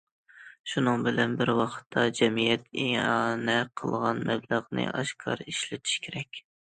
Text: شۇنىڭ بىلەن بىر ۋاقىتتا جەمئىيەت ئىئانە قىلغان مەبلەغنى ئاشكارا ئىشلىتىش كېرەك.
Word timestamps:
شۇنىڭ 0.69 1.03
بىلەن 1.07 1.35
بىر 1.41 1.51
ۋاقىتتا 1.59 2.05
جەمئىيەت 2.19 2.65
ئىئانە 2.85 3.59
قىلغان 3.83 4.23
مەبلەغنى 4.31 4.87
ئاشكارا 4.95 5.49
ئىشلىتىش 5.53 6.01
كېرەك. 6.09 6.43